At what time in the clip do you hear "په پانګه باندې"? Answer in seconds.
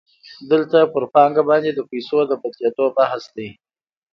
0.93-1.69